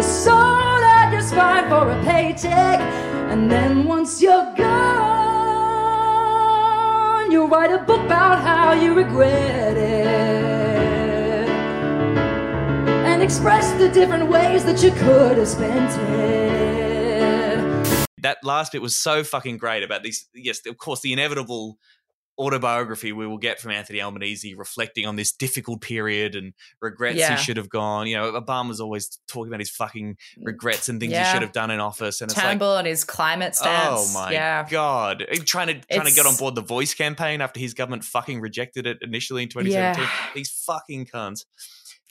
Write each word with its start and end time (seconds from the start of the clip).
your 0.00 0.08
soul 0.08 0.32
and 0.32 1.12
your 1.12 1.20
spine 1.20 1.68
for 1.68 1.90
a 1.90 2.02
paycheck. 2.02 2.80
And 3.30 3.50
then 3.50 3.84
once 3.84 4.22
you're 4.22 4.50
gone, 4.56 4.70
you'll 7.30 7.48
write 7.48 7.70
a 7.70 7.84
book 7.84 8.00
about 8.06 8.40
how 8.40 8.72
you 8.72 8.94
regret 8.94 9.76
it. 9.76 11.50
And 13.04 13.22
express 13.22 13.72
the 13.72 13.90
different 13.90 14.30
ways 14.30 14.64
that 14.64 14.82
you 14.82 14.90
could 14.92 15.36
have 15.36 15.48
spent 15.48 15.92
it. 16.08 17.60
That 18.22 18.38
last 18.42 18.72
bit 18.72 18.80
was 18.80 18.96
so 18.96 19.22
fucking 19.22 19.58
great 19.58 19.82
about 19.82 20.02
these. 20.02 20.30
Yes, 20.34 20.64
of 20.64 20.78
course, 20.78 21.00
the 21.00 21.12
inevitable 21.12 21.76
autobiography 22.40 23.12
we 23.12 23.26
will 23.26 23.38
get 23.38 23.60
from 23.60 23.70
Anthony 23.70 24.00
Albanese 24.00 24.54
reflecting 24.54 25.06
on 25.06 25.16
this 25.16 25.32
difficult 25.32 25.80
period 25.82 26.34
and 26.34 26.54
regrets 26.80 27.18
Yeah. 27.18 27.36
he 27.36 27.42
should 27.42 27.58
have 27.58 27.68
gone. 27.68 28.06
You 28.06 28.16
know, 28.16 28.32
Obama's 28.32 28.80
always 28.80 29.20
talking 29.28 29.48
about 29.48 29.60
his 29.60 29.70
fucking 29.70 30.14
mm, 30.14 30.46
regrets 30.46 30.88
and 30.88 30.98
things 30.98 31.12
he 31.12 31.24
should 31.24 31.42
have 31.42 31.52
done 31.52 31.70
in 31.70 31.80
office. 31.80 32.20
And 32.20 32.30
it's 32.30 32.36
like, 32.38 32.46
Turnbull 32.46 32.76
on 32.76 32.86
his 32.86 33.04
climate 33.04 33.54
oh 33.60 33.62
stance. 33.62 34.10
oh 34.10 34.14
my 34.14 34.32
yeah. 34.32 34.66
god, 34.68 35.26
trying 35.44 35.66
to 35.68 35.74
trying 35.92 36.06
to 36.06 36.14
get 36.14 36.26
on 36.26 36.36
board 36.36 36.54
the 36.54 36.62
Voice 36.62 36.94
campaign 36.94 37.40
after 37.40 37.60
his 37.60 37.74
government 37.74 38.04
fucking 38.04 38.40
rejected 38.40 38.86
it 38.86 38.98
initially 39.02 39.42
in 39.42 39.48
2017. 39.48 40.02
Yeah. 40.02 40.10
These 40.34 40.50
fucking 40.66 41.06
cunts. 41.06 41.44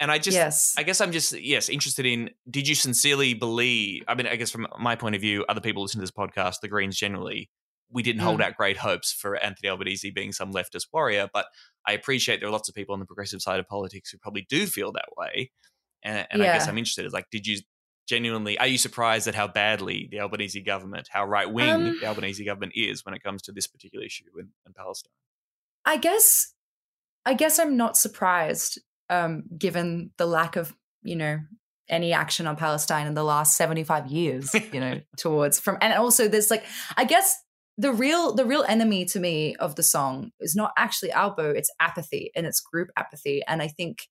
And 0.00 0.10
I 0.10 0.18
just, 0.18 0.34
yes. 0.34 0.74
I 0.76 0.82
guess 0.82 1.00
I'm 1.00 1.12
just 1.12 1.38
yes 1.40 1.68
interested 1.68 2.06
in. 2.06 2.30
Did 2.50 2.66
you 2.66 2.74
sincerely 2.74 3.34
believe? 3.34 4.02
I 4.08 4.14
mean, 4.14 4.26
I 4.26 4.36
guess 4.36 4.50
from 4.50 4.66
my 4.80 4.96
point 4.96 5.14
of 5.14 5.20
view, 5.20 5.44
other 5.48 5.60
people 5.60 5.82
listen 5.82 6.00
to 6.00 6.02
this 6.02 6.10
podcast, 6.10 6.56
the 6.60 6.68
Greens 6.68 6.96
generally, 6.96 7.50
we 7.92 8.02
didn't 8.02 8.22
hold 8.22 8.40
Mm. 8.40 8.44
out 8.44 8.56
great 8.56 8.78
hopes 8.78 9.12
for 9.12 9.36
Anthony 9.36 9.68
Albanese 9.68 10.10
being 10.10 10.32
some 10.32 10.52
leftist 10.52 10.86
warrior. 10.92 11.28
But 11.32 11.46
I 11.86 11.92
appreciate 11.92 12.40
there 12.40 12.48
are 12.48 12.52
lots 12.52 12.68
of 12.68 12.74
people 12.74 12.92
on 12.94 13.00
the 13.00 13.06
progressive 13.06 13.42
side 13.42 13.60
of 13.60 13.68
politics 13.68 14.10
who 14.10 14.18
probably 14.18 14.46
do 14.48 14.66
feel 14.66 14.92
that 14.92 15.08
way. 15.16 15.50
And, 16.02 16.26
and 16.30 16.42
I 16.42 16.46
guess 16.46 16.68
I'm 16.68 16.78
interested. 16.78 17.06
Is 17.06 17.12
like, 17.12 17.28
did 17.30 17.46
you 17.46 17.60
genuinely? 18.08 18.58
Are 18.58 18.66
you 18.66 18.78
surprised 18.78 19.28
at 19.28 19.34
how 19.34 19.46
badly 19.46 20.08
the 20.10 20.20
Albanese 20.20 20.60
government, 20.62 21.08
how 21.10 21.24
right 21.26 21.50
wing 21.50 21.70
Um, 21.70 21.98
the 22.00 22.06
Albanese 22.06 22.44
government 22.44 22.72
is 22.74 23.04
when 23.04 23.14
it 23.14 23.22
comes 23.22 23.42
to 23.42 23.52
this 23.52 23.66
particular 23.66 24.04
issue 24.04 24.24
in, 24.38 24.48
in 24.66 24.72
Palestine? 24.72 25.12
I 25.84 25.96
guess 25.98 26.54
I 27.24 27.34
guess 27.34 27.58
I'm 27.58 27.76
not 27.76 27.96
surprised 27.96 28.80
um 29.10 29.44
given 29.58 30.10
the 30.16 30.26
lack 30.26 30.56
of, 30.56 30.74
you 31.02 31.16
know, 31.16 31.40
any 31.88 32.12
action 32.12 32.46
on 32.46 32.56
Palestine 32.56 33.06
in 33.06 33.14
the 33.14 33.24
last 33.24 33.56
75 33.56 34.06
years, 34.06 34.54
you 34.72 34.80
know, 34.80 35.00
towards 35.18 35.58
from 35.60 35.78
and 35.80 35.92
also 35.94 36.26
there's 36.28 36.50
like 36.50 36.64
I 36.96 37.04
guess 37.04 37.36
the 37.82 37.92
real 37.92 38.34
the 38.34 38.44
real 38.44 38.64
enemy 38.68 39.04
to 39.06 39.20
me 39.20 39.56
of 39.56 39.74
the 39.74 39.82
song 39.82 40.30
is 40.40 40.54
not 40.54 40.72
actually 40.76 41.12
Albo, 41.12 41.50
it's 41.50 41.70
apathy 41.80 42.30
and 42.34 42.46
it's 42.46 42.60
group 42.60 42.88
apathy 42.96 43.42
and 43.46 43.60
I 43.60 43.68
think 43.68 44.08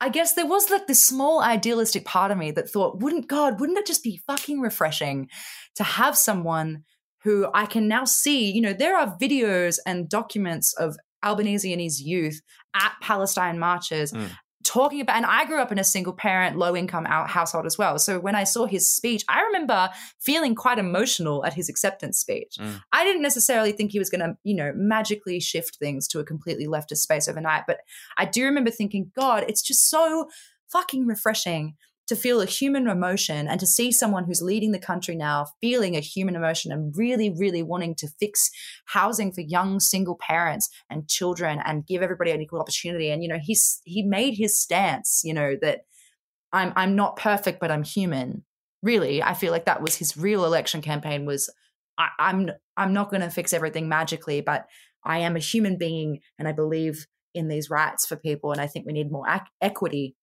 I 0.00 0.10
guess 0.10 0.34
there 0.34 0.46
was 0.46 0.70
like 0.70 0.86
this 0.86 1.02
small 1.02 1.40
idealistic 1.40 2.04
part 2.04 2.30
of 2.30 2.36
me 2.36 2.50
that 2.50 2.68
thought, 2.68 2.98
wouldn't 3.00 3.28
God, 3.28 3.58
wouldn't 3.58 3.78
it 3.78 3.86
just 3.86 4.02
be 4.02 4.20
fucking 4.26 4.60
refreshing 4.60 5.28
to 5.76 5.84
have 5.84 6.16
someone 6.16 6.84
who 7.22 7.48
I 7.54 7.64
can 7.64 7.88
now 7.88 8.04
see, 8.04 8.50
you 8.50 8.60
know, 8.60 8.74
there 8.74 8.98
are 8.98 9.16
videos 9.18 9.78
and 9.86 10.08
documents 10.08 10.74
of 10.74 10.96
Albanese 11.24 11.72
in 11.72 11.78
his 11.78 12.02
youth 12.02 12.42
at 12.74 12.92
Palestine 13.00 13.58
marches 13.58 14.12
Mm. 14.12 14.28
Talking 14.64 15.00
about, 15.00 15.16
and 15.16 15.26
I 15.26 15.44
grew 15.44 15.60
up 15.60 15.70
in 15.70 15.78
a 15.78 15.84
single 15.84 16.12
parent, 16.12 16.56
low 16.56 16.74
income 16.74 17.06
out 17.06 17.30
household 17.30 17.66
as 17.66 17.78
well. 17.78 17.98
So 17.98 18.18
when 18.18 18.34
I 18.34 18.44
saw 18.44 18.66
his 18.66 18.88
speech, 18.88 19.24
I 19.28 19.42
remember 19.42 19.90
feeling 20.18 20.54
quite 20.54 20.78
emotional 20.78 21.44
at 21.44 21.54
his 21.54 21.68
acceptance 21.68 22.18
speech. 22.18 22.56
Mm. 22.58 22.80
I 22.92 23.04
didn't 23.04 23.22
necessarily 23.22 23.72
think 23.72 23.92
he 23.92 23.98
was 23.98 24.10
going 24.10 24.20
to, 24.20 24.36
you 24.42 24.54
know, 24.54 24.72
magically 24.74 25.38
shift 25.40 25.76
things 25.76 26.08
to 26.08 26.18
a 26.18 26.24
completely 26.24 26.66
leftist 26.66 26.98
space 26.98 27.28
overnight, 27.28 27.64
but 27.66 27.80
I 28.16 28.24
do 28.24 28.44
remember 28.44 28.70
thinking, 28.70 29.12
God, 29.14 29.44
it's 29.46 29.62
just 29.62 29.88
so 29.88 30.28
fucking 30.68 31.06
refreshing 31.06 31.76
to 32.06 32.16
feel 32.16 32.40
a 32.40 32.46
human 32.46 32.86
emotion 32.86 33.48
and 33.48 33.58
to 33.58 33.66
see 33.66 33.90
someone 33.90 34.24
who's 34.24 34.42
leading 34.42 34.72
the 34.72 34.78
country 34.78 35.16
now 35.16 35.46
feeling 35.60 35.96
a 35.96 36.00
human 36.00 36.36
emotion 36.36 36.70
and 36.70 36.94
really, 36.96 37.30
really 37.30 37.62
wanting 37.62 37.94
to 37.96 38.08
fix 38.20 38.50
housing 38.86 39.32
for 39.32 39.40
young 39.40 39.80
single 39.80 40.16
parents 40.16 40.68
and 40.90 41.08
children 41.08 41.60
and 41.64 41.86
give 41.86 42.02
everybody 42.02 42.30
an 42.30 42.42
equal 42.42 42.60
opportunity. 42.60 43.10
And, 43.10 43.22
you 43.22 43.28
know, 43.28 43.38
he's 43.42 43.80
he 43.84 44.02
made 44.02 44.34
his 44.34 44.60
stance, 44.60 45.22
you 45.24 45.32
know, 45.32 45.56
that 45.62 45.80
I'm 46.52 46.72
I'm 46.76 46.94
not 46.94 47.16
perfect, 47.16 47.60
but 47.60 47.70
I'm 47.70 47.84
human. 47.84 48.44
Really, 48.82 49.22
I 49.22 49.32
feel 49.32 49.50
like 49.50 49.64
that 49.64 49.80
was 49.80 49.96
his 49.96 50.16
real 50.16 50.44
election 50.44 50.82
campaign 50.82 51.24
was 51.24 51.50
I, 51.96 52.08
I'm 52.18 52.50
I'm 52.76 52.92
not 52.92 53.10
gonna 53.10 53.30
fix 53.30 53.52
everything 53.52 53.88
magically, 53.88 54.42
but 54.42 54.66
I 55.04 55.18
am 55.20 55.36
a 55.36 55.40
human 55.40 55.78
being 55.78 56.20
and 56.38 56.46
I 56.46 56.52
believe 56.52 57.06
in 57.34 57.48
these 57.48 57.70
rights 57.70 58.06
for 58.06 58.16
people. 58.16 58.52
And 58.52 58.60
I 58.60 58.66
think 58.66 58.86
we 58.86 58.92
need 58.92 59.10
more 59.10 59.28
ac- 59.28 59.50
equity 59.60 60.16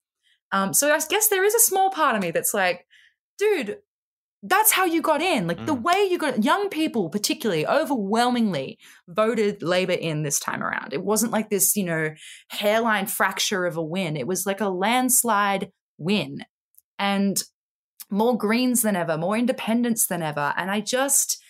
um, 0.52 0.74
so 0.74 0.94
I 0.94 1.00
guess 1.10 1.28
there 1.30 1.44
is 1.44 1.56
a 1.56 1.60
small 1.60 1.90
part 1.92 2.16
of 2.16 2.22
me 2.22 2.32
that's 2.32 2.54
like, 2.54 2.86
dude, 3.38 3.78
that's 4.44 4.72
how 4.72 4.86
you 4.86 5.02
got 5.02 5.22
in. 5.22 5.48
Like 5.48 5.66
the 5.66 5.76
Mm. 5.76 5.84
way 5.84 6.08
you 6.10 6.18
got 6.18 6.44
young 6.44 6.70
people, 6.70 7.10
particularly 7.10 7.66
overwhelmingly 7.66 8.80
voted 9.08 9.62
Labour 9.62 9.94
in 9.94 10.24
this 10.24 10.40
time 10.40 10.64
around. 10.64 10.94
It 10.94 11.04
wasn't 11.04 11.32
like 11.32 11.50
this, 11.50 11.76
you 11.76 11.84
know, 11.84 12.10
hairline 12.50 13.06
fracture 13.06 13.66
of 13.66 13.78
a 13.78 13.84
win. 13.84 14.18
It 14.18 14.28
was 14.28 14.46
like 14.46 14.60
a 14.62 14.70
landslide 14.70 15.72
win. 15.98 16.44
And 16.98 17.42
more 18.10 18.38
Greens 18.38 18.82
than 18.82 18.96
ever, 18.96 19.18
more 19.18 19.38
independents 19.38 20.08
than 20.08 20.22
ever. 20.24 20.54
And 20.58 20.72
I 20.72 20.82
just, 20.82 21.42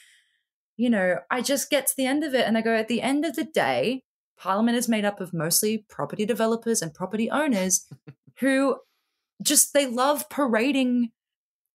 you 0.78 0.90
know, 0.90 1.20
I 1.30 1.42
just 1.42 1.70
get 1.70 1.88
to 1.88 1.94
the 1.96 2.06
end 2.06 2.24
of 2.24 2.34
it 2.34 2.46
and 2.46 2.58
I 2.58 2.62
go, 2.62 2.76
at 2.76 2.88
the 2.88 3.02
end 3.02 3.26
of 3.26 3.36
the 3.36 3.46
day, 3.46 4.04
Parliament 4.38 4.78
is 4.78 4.90
made 4.90 5.06
up 5.06 5.22
of 5.22 5.34
mostly 5.34 5.86
property 5.90 6.26
developers 6.26 6.82
and 6.82 6.94
property 6.94 7.30
owners 7.30 7.88
who 8.40 8.78
just 9.42 9.74
they 9.74 9.86
love 9.86 10.30
parading 10.30 11.12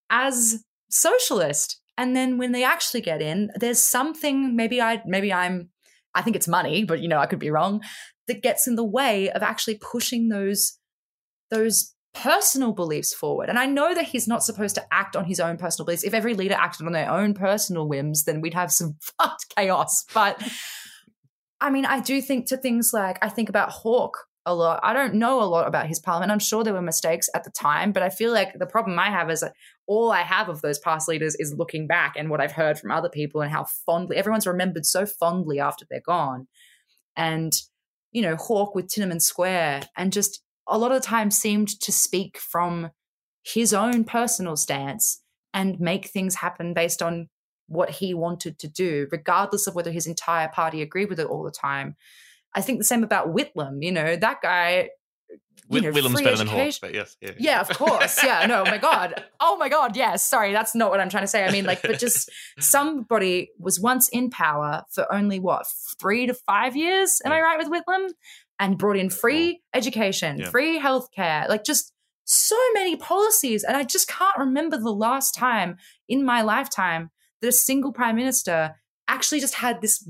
as 0.09 0.63
socialist. 0.89 1.81
And 1.97 2.15
then 2.15 2.37
when 2.37 2.51
they 2.51 2.63
actually 2.63 3.01
get 3.01 3.21
in 3.21 3.49
there's 3.55 3.79
something 3.79 4.55
maybe 4.55 4.79
i 4.79 5.01
maybe 5.05 5.33
i'm 5.33 5.69
i 6.13 6.21
think 6.21 6.35
it's 6.35 6.47
money 6.47 6.83
but 6.83 6.99
you 6.99 7.07
know 7.07 7.17
i 7.17 7.25
could 7.25 7.39
be 7.39 7.49
wrong 7.49 7.81
that 8.27 8.43
gets 8.43 8.67
in 8.67 8.75
the 8.75 8.83
way 8.83 9.31
of 9.31 9.41
actually 9.41 9.79
pushing 9.79 10.29
those 10.29 10.77
those 11.49 11.95
personal 12.13 12.71
beliefs 12.71 13.13
forward. 13.13 13.49
And 13.49 13.59
i 13.59 13.65
know 13.65 13.93
that 13.93 14.05
he's 14.05 14.27
not 14.27 14.43
supposed 14.43 14.75
to 14.75 14.85
act 14.91 15.15
on 15.15 15.25
his 15.25 15.39
own 15.39 15.57
personal 15.57 15.85
beliefs. 15.85 16.03
If 16.03 16.13
every 16.13 16.33
leader 16.33 16.55
acted 16.55 16.85
on 16.85 16.93
their 16.93 17.09
own 17.09 17.33
personal 17.33 17.87
whims 17.87 18.23
then 18.25 18.41
we'd 18.41 18.53
have 18.53 18.71
some 18.71 18.97
fucked 19.19 19.55
chaos. 19.55 20.05
But 20.13 20.41
I 21.59 21.71
mean, 21.71 21.85
I 21.85 21.99
do 21.99 22.21
think 22.21 22.47
to 22.47 22.57
things 22.57 22.91
like 22.93 23.17
I 23.23 23.29
think 23.29 23.49
about 23.49 23.71
Hawke 23.71 24.17
a 24.47 24.55
lot. 24.55 24.79
I 24.81 24.93
don't 24.93 25.15
know 25.15 25.43
a 25.43 25.45
lot 25.45 25.67
about 25.67 25.87
his 25.87 25.99
parliament. 25.99 26.31
I'm 26.31 26.39
sure 26.39 26.63
there 26.63 26.73
were 26.73 26.81
mistakes 26.81 27.29
at 27.35 27.43
the 27.43 27.51
time, 27.51 27.91
but 27.91 28.01
I 28.01 28.09
feel 28.09 28.31
like 28.31 28.57
the 28.57 28.65
problem 28.65 28.97
I 28.97 29.11
have 29.11 29.29
is 29.29 29.41
that 29.41 29.53
all 29.87 30.11
I 30.11 30.21
have 30.21 30.47
of 30.47 30.61
those 30.61 30.79
past 30.79 31.07
leaders 31.09 31.35
is 31.35 31.53
looking 31.53 31.85
back 31.85 32.15
and 32.17 32.29
what 32.29 32.39
I've 32.39 32.53
heard 32.53 32.79
from 32.79 32.91
other 32.91 33.09
people 33.09 33.41
and 33.41 33.51
how 33.51 33.65
fondly 33.85 34.15
everyone's 34.15 34.47
remembered 34.47 34.85
so 34.85 35.05
fondly 35.05 35.59
after 35.59 35.85
they're 35.87 35.99
gone. 35.99 36.47
And, 37.17 37.53
you 38.13 38.21
know, 38.21 38.37
Hawke 38.37 38.73
with 38.73 38.87
Tiananmen 38.87 39.21
Square 39.21 39.83
and 39.97 40.13
just 40.13 40.41
a 40.65 40.77
lot 40.77 40.93
of 40.93 41.01
the 41.01 41.07
time 41.07 41.29
seemed 41.29 41.67
to 41.81 41.91
speak 41.91 42.37
from 42.37 42.91
his 43.43 43.73
own 43.73 44.05
personal 44.05 44.55
stance 44.55 45.21
and 45.53 45.79
make 45.79 46.07
things 46.07 46.35
happen 46.35 46.73
based 46.73 47.01
on 47.01 47.27
what 47.67 47.89
he 47.89 48.13
wanted 48.13 48.59
to 48.59 48.67
do, 48.69 49.07
regardless 49.11 49.67
of 49.67 49.75
whether 49.75 49.91
his 49.91 50.07
entire 50.07 50.47
party 50.47 50.81
agreed 50.81 51.09
with 51.09 51.19
it 51.19 51.27
all 51.27 51.43
the 51.43 51.51
time. 51.51 51.97
I 52.57 52.61
think 52.61 52.79
the 52.79 52.83
same 52.85 53.03
about 53.03 53.33
Whitlam. 53.33 53.83
You 53.83 53.91
know, 53.91 54.15
that 54.15 54.41
guy. 54.41 54.89
you 55.69 55.81
know, 55.81 55.91
Whitlam's 55.91 56.13
free 56.15 56.23
better 56.23 56.37
than 56.37 56.47
Hawke, 56.47 56.73
but 56.81 56.93
yes, 56.93 57.15
yeah, 57.21 57.31
Yeah, 57.37 57.61
of 57.61 57.69
course. 57.69 58.21
Yeah, 58.23 58.45
no, 58.47 58.63
oh 58.65 58.65
my 58.65 58.77
God. 58.77 59.23
Oh 59.39 59.57
my 59.57 59.69
God, 59.69 59.95
yes. 59.95 60.25
Sorry, 60.27 60.51
that's 60.53 60.73
not 60.73 60.89
what 60.91 60.99
I'm 60.99 61.09
trying 61.09 61.23
to 61.23 61.27
say. 61.27 61.45
I 61.45 61.51
mean, 61.51 61.65
like, 61.65 61.81
but 61.81 61.99
just 62.07 62.29
somebody 62.59 63.49
was 63.59 63.79
once 63.79 64.09
in 64.09 64.29
power 64.29 64.83
for 64.91 65.11
only 65.13 65.39
what, 65.39 65.65
three 65.99 66.25
to 66.27 66.33
five 66.33 66.75
years? 66.75 67.21
Am 67.25 67.31
I 67.31 67.39
right 67.41 67.57
with 67.57 67.69
Whitlam? 67.69 68.09
And 68.59 68.77
brought 68.77 68.97
in 68.97 69.09
free 69.11 69.61
education, 69.73 70.39
Yeah. 70.39 70.49
free 70.49 70.79
healthcare, 70.79 71.47
like 71.47 71.63
just 71.63 71.93
so 72.23 72.57
many 72.73 72.95
policies. 72.95 73.63
And 73.63 73.77
I 73.77 73.83
just 73.83 74.07
can't 74.07 74.37
remember 74.37 74.77
the 74.77 74.91
last 74.91 75.35
time 75.35 75.77
in 76.09 76.25
my 76.25 76.41
lifetime 76.41 77.11
that 77.41 77.49
a 77.49 77.51
single 77.51 77.93
prime 77.93 78.15
minister 78.15 78.75
actually 79.07 79.39
just 79.41 79.53
had 79.55 79.79
this 79.81 80.03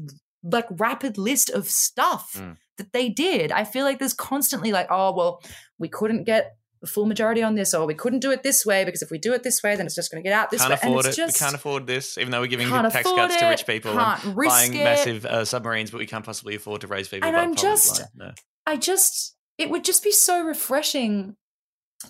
like 0.52 0.66
rapid 0.72 1.18
list 1.18 1.50
of 1.50 1.68
stuff 1.70 2.34
Mm. 2.38 2.58
that 2.78 2.94
they 2.94 3.10
did. 3.10 3.52
I 3.52 3.64
feel 3.64 3.86
like 3.86 4.00
there's 4.00 4.14
constantly 4.14 4.72
like, 4.72 4.88
oh, 4.90 5.14
well, 5.16 5.42
we 5.80 5.88
couldn't 5.90 6.24
get 6.26 6.56
the 6.82 6.88
full 6.88 7.08
majority 7.08 7.42
on 7.42 7.56
this, 7.56 7.74
or 7.74 7.88
we 7.88 7.96
couldn't 7.96 8.20
do 8.20 8.30
it 8.32 8.44
this 8.44 8.64
way 8.66 8.86
because 8.86 9.02
if 9.02 9.10
we 9.10 9.18
do 9.18 9.34
it 9.34 9.42
this 9.42 9.64
way, 9.64 9.76
then 9.76 9.88
it's 9.88 9.96
just 9.96 10.12
going 10.12 10.22
to 10.24 10.28
get 10.30 10.34
out 10.38 10.52
this 10.52 10.62
can't 10.62 10.70
way. 10.70 10.76
afford 10.76 11.06
and 11.06 11.14
it. 11.14 11.18
just 11.18 11.42
we 11.42 11.44
can't 11.44 11.56
afford 11.56 11.88
this, 11.88 12.18
even 12.20 12.30
though 12.32 12.40
we're 12.40 12.46
giving 12.48 12.70
tax 12.70 13.04
cuts 13.04 13.36
to 13.38 13.46
rich 13.48 13.66
people 13.66 14.00
and 14.00 14.36
buying 14.36 14.74
it. 14.76 14.84
massive 14.84 15.26
uh, 15.26 15.44
submarines, 15.44 15.90
but 15.90 15.98
we 15.98 16.06
can't 16.06 16.24
possibly 16.24 16.54
afford 16.56 16.82
to 16.82 16.88
raise 16.88 17.08
people. 17.08 17.28
And 17.28 17.36
I'm 17.36 17.56
just- 17.56 18.04
No. 18.16 18.32
I 18.68 18.78
just, 18.78 19.36
it 19.58 19.72
would 19.72 19.84
just 19.84 20.04
be 20.04 20.12
so 20.12 20.44
refreshing 20.44 21.36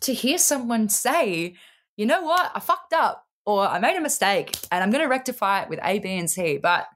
to 0.02 0.14
hear 0.14 0.38
someone 0.38 0.90
say, 0.90 1.56
you 1.96 2.06
know 2.06 2.24
what, 2.24 2.52
I 2.54 2.60
fucked 2.60 2.92
up 2.94 3.26
or 3.46 3.66
I 3.66 3.80
made 3.80 3.96
a 3.96 4.02
mistake 4.02 4.58
and 4.70 4.84
I'm 4.84 4.92
going 4.92 5.04
to 5.04 5.08
rectify 5.10 5.62
it 5.62 5.70
with 5.70 5.80
A, 5.82 6.00
B, 6.00 6.18
and 6.18 6.30
C. 6.30 6.58
But 6.58 6.88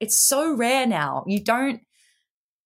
it's 0.00 0.18
so 0.18 0.52
rare 0.54 0.86
now. 0.86 1.24
You 1.26 1.42
don't, 1.44 1.82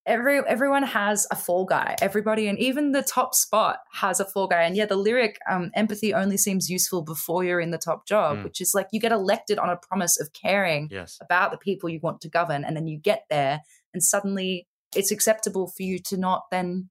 every 0.06 0.38
everyone 0.46 0.82
has 0.84 1.26
a 1.30 1.36
fall 1.36 1.64
guy. 1.64 1.96
Everybody 2.00 2.46
and 2.46 2.58
even 2.58 2.92
the 2.92 3.02
top 3.02 3.34
spot 3.34 3.78
has 3.92 4.20
a 4.20 4.24
fall 4.24 4.46
guy. 4.46 4.62
And 4.62 4.76
yeah, 4.76 4.86
the 4.86 4.96
lyric 4.96 5.38
um, 5.50 5.70
empathy 5.74 6.12
only 6.14 6.36
seems 6.36 6.68
useful 6.70 7.02
before 7.02 7.42
you're 7.42 7.60
in 7.60 7.70
the 7.70 7.78
top 7.78 8.06
job, 8.06 8.38
Mm. 8.38 8.44
which 8.44 8.60
is 8.60 8.74
like 8.74 8.88
you 8.92 9.00
get 9.00 9.12
elected 9.12 9.58
on 9.58 9.70
a 9.70 9.76
promise 9.76 10.20
of 10.20 10.32
caring 10.32 10.88
Yes. 10.90 11.18
about 11.20 11.50
the 11.52 11.58
people 11.58 11.88
you 11.88 12.00
want 12.02 12.20
to 12.20 12.28
govern, 12.28 12.64
and 12.64 12.76
then 12.76 12.86
you 12.86 12.98
get 12.98 13.24
there, 13.30 13.62
and 13.92 14.02
suddenly 14.02 14.68
it's 14.94 15.10
acceptable 15.10 15.66
for 15.66 15.82
you 15.82 15.98
to 15.98 16.16
not 16.16 16.44
then 16.50 16.90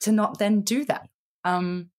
to 0.00 0.10
not 0.12 0.38
then 0.40 0.60
do 0.62 0.84
that. 0.84 1.08
Um, 1.44 1.91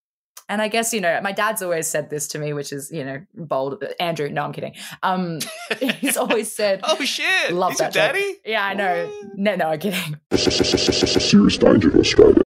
and 0.49 0.61
I 0.61 0.67
guess 0.67 0.93
you 0.93 1.01
know 1.01 1.19
my 1.21 1.31
dad's 1.31 1.61
always 1.61 1.87
said 1.87 2.09
this 2.09 2.27
to 2.29 2.39
me, 2.39 2.53
which 2.53 2.71
is 2.71 2.91
you 2.91 3.03
know 3.03 3.21
bold. 3.35 3.83
Andrew, 3.99 4.29
no, 4.29 4.43
I'm 4.43 4.53
kidding. 4.53 4.75
Um, 5.01 5.39
he's 5.99 6.17
always 6.17 6.51
said, 6.55 6.81
Oh 6.83 7.03
shit! 7.03 7.51
Love 7.53 7.71
He's 7.71 7.79
your 7.79 7.89
that 7.89 7.93
joke. 7.93 8.13
daddy. 8.13 8.35
"Yeah, 8.45 8.65
I 8.65 8.73
know." 8.73 9.05
What? 9.07 9.37
No, 9.37 9.55
no, 9.55 9.65
I'm 9.69 9.79
kidding. 9.79 10.17
Serious 10.35 11.57
danger 11.57 11.89
to 11.91 11.99
Australia. 11.99 12.42